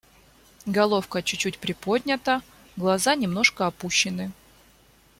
[0.65, 2.41] Головка чуть-чуть приподнята,
[2.75, 4.31] глаза немножко опущены.